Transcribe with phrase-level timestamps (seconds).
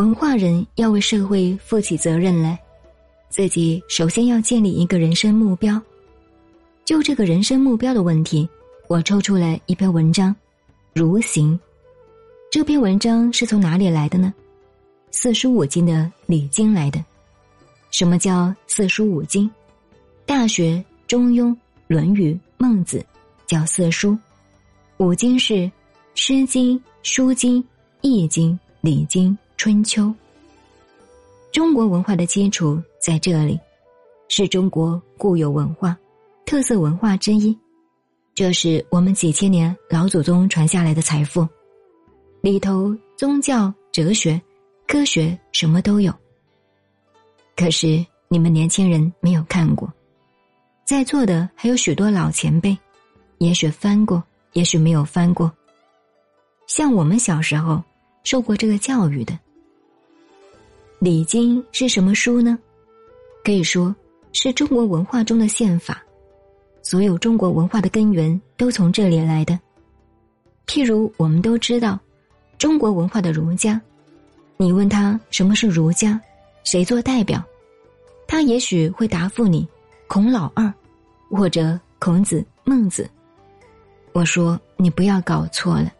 [0.00, 2.58] 文化人要为社会负起责任来，
[3.28, 5.78] 自己首先要建立一个人生目标。
[6.86, 8.48] 就这个人生目标的问题，
[8.88, 10.34] 我抽出来一篇文章，
[10.94, 11.52] 《如行》。
[12.50, 14.32] 这篇文章是从哪里来的呢？
[15.10, 15.92] 四书五经的
[16.24, 17.04] 《礼经》来的。
[17.90, 19.46] 什么叫四书五经？
[20.24, 20.76] 《大学》
[21.06, 21.48] 《中庸》
[21.88, 22.96] 《论语》《孟子》
[23.46, 24.16] 叫四书，
[24.96, 25.54] 五经是
[26.14, 27.62] 《诗经》《书经》
[28.00, 29.30] 《易经》《礼经》。
[29.62, 30.10] 春秋，
[31.52, 33.60] 中国文化的基础在这里，
[34.26, 35.94] 是中国固有文化、
[36.46, 37.54] 特色文化之一。
[38.34, 41.46] 这是我们几千年老祖宗传下来的财富，
[42.40, 44.40] 里头宗教、哲学、
[44.88, 46.10] 科学什么都有。
[47.54, 49.92] 可是你们年轻人没有看过，
[50.86, 52.74] 在座的还有许多老前辈，
[53.36, 54.24] 也许翻过，
[54.54, 55.52] 也许没有翻过。
[56.66, 57.84] 像我们小时候
[58.24, 59.34] 受过这个教育的。
[61.00, 62.58] 《礼经》是什么书呢？
[63.42, 63.94] 可以说
[64.32, 66.04] 是中国文化中的宪法，
[66.82, 69.58] 所有中国文化的根源都从这里来的。
[70.66, 71.98] 譬如我们都知道，
[72.58, 73.80] 中国文化的儒家，
[74.58, 76.20] 你问他什么是儒家，
[76.64, 77.42] 谁做代表，
[78.28, 79.66] 他也许会答复你：
[80.06, 80.70] 孔老二，
[81.30, 83.08] 或者孔子、孟子。
[84.12, 85.90] 我说你不要搞错了，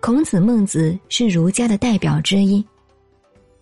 [0.00, 2.62] 孔子、孟子是儒家的代表之一。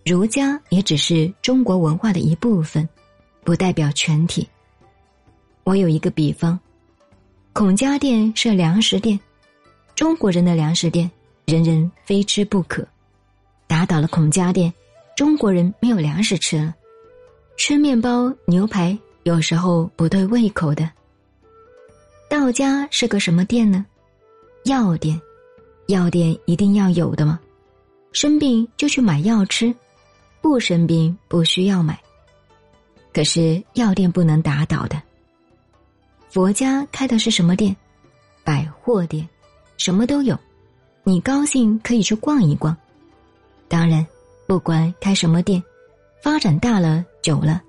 [0.06, 2.88] 儒家也只是中国文化的一部分，
[3.42, 4.48] 不代表全体。
[5.64, 6.56] 我有一个比方：
[7.52, 9.18] 孔家店是粮食店，
[9.96, 11.10] 中国人的粮食店，
[11.44, 12.86] 人人非吃不可。
[13.66, 14.72] 打倒了孔家店，
[15.16, 16.72] 中国人没有粮食吃了，
[17.56, 20.88] 吃面包、牛排有时候不对胃口的。
[22.30, 23.84] 道家是个什么店呢？
[24.66, 25.20] 药店，
[25.88, 27.40] 药店一定要有的吗？
[28.12, 29.74] 生病就去买药吃。
[30.48, 32.00] 不生病不需要买，
[33.12, 35.02] 可是药店不能打倒的。
[36.30, 37.74] 佛家开的是什么店？
[38.44, 39.28] 百货店，
[39.76, 40.38] 什么都有，
[41.02, 42.74] 你高兴可以去逛一逛。
[43.66, 44.06] 当然，
[44.46, 45.60] 不管开什么店，
[46.22, 47.60] 发展大了久了，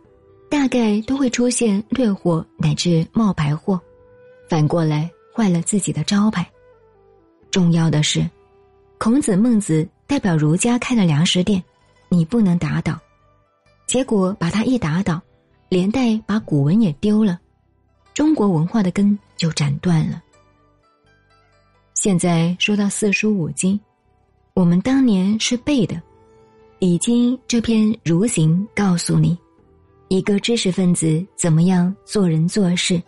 [0.48, 3.82] 大概都会出现劣货乃至冒牌货，
[4.48, 6.48] 反过来坏了自己的招牌。
[7.50, 8.24] 重要的是，
[9.00, 11.62] 孔子、孟子代表儒家开的粮食店。
[12.10, 13.00] 你不能打倒，
[13.86, 15.22] 结果把他一打倒，
[15.70, 17.40] 连带把古文也丢了，
[18.14, 20.22] 中国文化的根就斩断了。
[21.94, 23.80] 现在说到四书五经，
[24.54, 25.96] 我们当年是背的，
[26.80, 29.38] 《礼经》这篇《如行》告诉你，
[30.08, 33.02] 一个知识分子怎么样做人做事，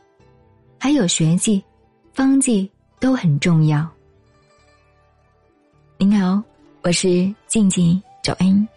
[0.80, 1.64] 还有学记、
[2.14, 3.88] 方记都很重要。
[5.98, 6.42] 您好，
[6.82, 8.68] 我是静静找恩。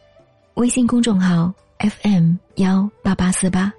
[0.54, 3.72] 微信公众号 FM 幺八八四八，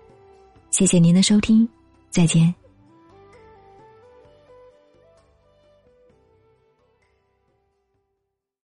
[0.72, 1.68] 谢谢您的收听，
[2.10, 2.54] 再见。